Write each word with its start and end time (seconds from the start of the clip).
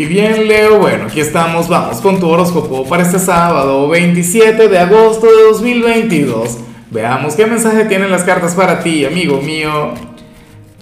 Y 0.00 0.06
bien, 0.06 0.48
Leo, 0.48 0.78
bueno, 0.78 1.04
aquí 1.08 1.20
estamos, 1.20 1.68
vamos 1.68 2.00
con 2.00 2.18
tu 2.18 2.26
horóscopo 2.26 2.86
para 2.88 3.02
este 3.02 3.18
sábado 3.18 3.86
27 3.86 4.66
de 4.66 4.78
agosto 4.78 5.26
de 5.26 5.42
2022. 5.50 6.56
Veamos 6.90 7.34
qué 7.34 7.44
mensaje 7.44 7.84
tienen 7.84 8.10
las 8.10 8.22
cartas 8.22 8.54
para 8.54 8.82
ti, 8.82 9.04
amigo 9.04 9.42
mío. 9.42 9.92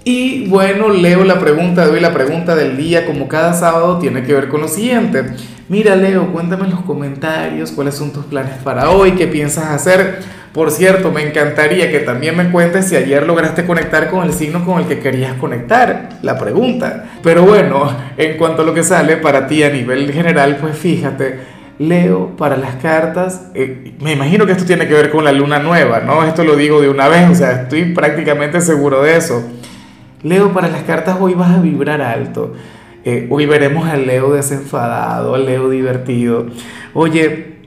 Y 0.03 0.47
bueno, 0.47 0.89
leo 0.89 1.23
la 1.23 1.39
pregunta 1.39 1.85
de 1.85 1.91
hoy, 1.91 1.99
la 1.99 2.13
pregunta 2.13 2.55
del 2.55 2.77
día, 2.77 3.05
como 3.05 3.27
cada 3.27 3.53
sábado, 3.53 3.99
tiene 3.99 4.23
que 4.23 4.33
ver 4.33 4.47
con 4.47 4.61
lo 4.61 4.67
siguiente. 4.67 5.25
Mira, 5.67 5.95
Leo, 5.95 6.31
cuéntame 6.31 6.63
en 6.65 6.71
los 6.71 6.81
comentarios 6.81 7.71
cuáles 7.71 7.95
son 7.95 8.11
tus 8.11 8.25
planes 8.25 8.53
para 8.63 8.89
hoy, 8.89 9.11
qué 9.11 9.27
piensas 9.27 9.67
hacer. 9.67 10.19
Por 10.53 10.71
cierto, 10.71 11.11
me 11.11 11.21
encantaría 11.21 11.91
que 11.91 11.99
también 11.99 12.35
me 12.35 12.49
cuentes 12.49 12.87
si 12.87 12.95
ayer 12.95 13.27
lograste 13.27 13.65
conectar 13.67 14.09
con 14.09 14.25
el 14.25 14.33
signo 14.33 14.65
con 14.65 14.79
el 14.79 14.87
que 14.87 14.99
querías 14.99 15.33
conectar, 15.35 16.09
la 16.23 16.39
pregunta. 16.39 17.11
Pero 17.21 17.43
bueno, 17.43 17.95
en 18.17 18.35
cuanto 18.37 18.63
a 18.63 18.65
lo 18.65 18.73
que 18.73 18.83
sale 18.83 19.17
para 19.17 19.45
ti 19.45 19.61
a 19.61 19.69
nivel 19.69 20.11
general, 20.11 20.57
pues 20.59 20.75
fíjate, 20.75 21.39
Leo, 21.77 22.35
para 22.35 22.57
las 22.57 22.75
cartas, 22.77 23.51
eh, 23.53 23.93
me 24.01 24.13
imagino 24.13 24.47
que 24.47 24.53
esto 24.53 24.65
tiene 24.65 24.87
que 24.87 24.95
ver 24.95 25.11
con 25.11 25.23
la 25.23 25.31
luna 25.31 25.59
nueva, 25.59 25.99
¿no? 25.99 26.25
Esto 26.25 26.43
lo 26.43 26.55
digo 26.55 26.81
de 26.81 26.89
una 26.89 27.07
vez, 27.07 27.29
o 27.29 27.35
sea, 27.35 27.61
estoy 27.61 27.93
prácticamente 27.93 28.59
seguro 28.59 29.03
de 29.03 29.17
eso. 29.17 29.43
Leo, 30.21 30.51
para 30.51 30.67
las 30.67 30.83
cartas 30.83 31.17
hoy 31.19 31.33
vas 31.33 31.51
a 31.51 31.61
vibrar 31.61 32.01
alto. 32.01 32.53
Eh, 33.05 33.27
hoy 33.29 33.45
veremos 33.45 33.87
al 33.87 34.05
Leo 34.05 34.33
desenfadado, 34.33 35.33
al 35.33 35.45
Leo 35.45 35.69
divertido. 35.69 36.47
Oye, 36.93 37.59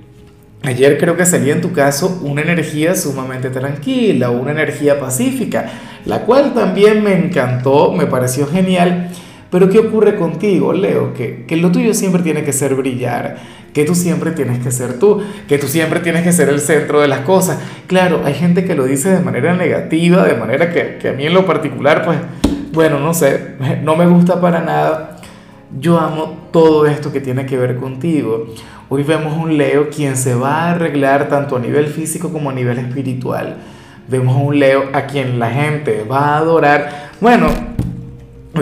ayer 0.62 0.98
creo 0.98 1.16
que 1.16 1.24
salía 1.24 1.54
en 1.54 1.62
tu 1.62 1.72
caso 1.72 2.20
una 2.22 2.42
energía 2.42 2.94
sumamente 2.94 3.48
tranquila, 3.48 4.28
una 4.28 4.50
energía 4.50 5.00
pacífica, 5.00 5.70
la 6.04 6.26
cual 6.26 6.52
también 6.52 7.02
me 7.02 7.14
encantó, 7.14 7.92
me 7.92 8.04
pareció 8.04 8.46
genial. 8.46 9.08
Pero 9.52 9.68
¿qué 9.68 9.80
ocurre 9.80 10.16
contigo, 10.16 10.72
Leo? 10.72 11.12
Que, 11.12 11.44
que 11.46 11.56
lo 11.58 11.70
tuyo 11.70 11.92
siempre 11.92 12.22
tiene 12.22 12.42
que 12.42 12.54
ser 12.54 12.74
brillar, 12.74 13.36
que 13.74 13.84
tú 13.84 13.94
siempre 13.94 14.30
tienes 14.30 14.60
que 14.60 14.70
ser 14.70 14.98
tú, 14.98 15.20
que 15.46 15.58
tú 15.58 15.66
siempre 15.66 16.00
tienes 16.00 16.22
que 16.22 16.32
ser 16.32 16.48
el 16.48 16.58
centro 16.58 17.02
de 17.02 17.08
las 17.08 17.20
cosas. 17.20 17.58
Claro, 17.86 18.22
hay 18.24 18.32
gente 18.32 18.64
que 18.64 18.74
lo 18.74 18.84
dice 18.84 19.10
de 19.10 19.20
manera 19.20 19.54
negativa, 19.54 20.24
de 20.24 20.36
manera 20.36 20.72
que, 20.72 20.96
que 20.96 21.10
a 21.10 21.12
mí 21.12 21.26
en 21.26 21.34
lo 21.34 21.44
particular, 21.44 22.02
pues 22.02 22.16
bueno, 22.72 22.98
no 22.98 23.12
sé, 23.12 23.56
no 23.82 23.94
me 23.94 24.06
gusta 24.06 24.40
para 24.40 24.62
nada. 24.62 25.18
Yo 25.78 25.98
amo 26.00 26.48
todo 26.50 26.86
esto 26.86 27.12
que 27.12 27.20
tiene 27.20 27.44
que 27.44 27.58
ver 27.58 27.76
contigo. 27.76 28.46
Hoy 28.88 29.02
vemos 29.02 29.36
un 29.36 29.58
Leo 29.58 29.90
quien 29.90 30.16
se 30.16 30.34
va 30.34 30.62
a 30.62 30.70
arreglar 30.70 31.28
tanto 31.28 31.56
a 31.56 31.60
nivel 31.60 31.88
físico 31.88 32.32
como 32.32 32.48
a 32.48 32.54
nivel 32.54 32.78
espiritual. 32.78 33.56
Vemos 34.08 34.34
un 34.34 34.58
Leo 34.58 34.84
a 34.94 35.02
quien 35.02 35.38
la 35.38 35.50
gente 35.50 36.04
va 36.10 36.30
a 36.30 36.38
adorar. 36.38 37.10
Bueno, 37.20 37.71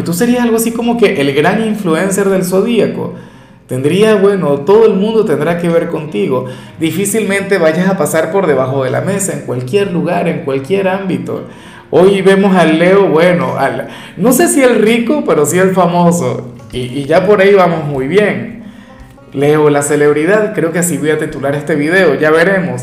tú 0.04 0.12
serías 0.12 0.42
algo 0.42 0.56
así 0.56 0.72
como 0.72 0.96
que 0.96 1.20
el 1.20 1.34
gran 1.34 1.64
influencer 1.66 2.28
del 2.28 2.44
zodíaco. 2.44 3.14
Tendría, 3.66 4.16
bueno, 4.16 4.60
todo 4.62 4.86
el 4.86 4.94
mundo 4.94 5.24
tendrá 5.24 5.58
que 5.58 5.68
ver 5.68 5.88
contigo. 5.88 6.46
Difícilmente 6.80 7.58
vayas 7.58 7.88
a 7.88 7.96
pasar 7.96 8.32
por 8.32 8.48
debajo 8.48 8.82
de 8.82 8.90
la 8.90 9.00
mesa, 9.00 9.32
en 9.32 9.42
cualquier 9.42 9.92
lugar, 9.92 10.26
en 10.26 10.44
cualquier 10.44 10.88
ámbito. 10.88 11.44
Hoy 11.90 12.22
vemos 12.22 12.56
al 12.56 12.78
Leo, 12.78 13.08
bueno, 13.08 13.56
al, 13.56 13.88
no 14.16 14.32
sé 14.32 14.48
si 14.48 14.62
el 14.62 14.76
rico, 14.76 15.24
pero 15.26 15.46
sí 15.46 15.58
el 15.58 15.72
famoso. 15.72 16.52
Y, 16.72 17.04
ya 17.04 17.26
por 17.26 17.40
ahí 17.40 17.54
vamos 17.54 17.84
muy 17.84 18.06
bien. 18.06 18.64
Leo, 19.32 19.70
la 19.70 19.82
celebridad, 19.82 20.54
creo 20.54 20.72
que 20.72 20.80
así 20.80 20.98
voy 20.98 21.10
a 21.10 21.18
titular 21.18 21.54
este 21.54 21.74
video, 21.74 22.14
ya 22.14 22.30
veremos. 22.30 22.82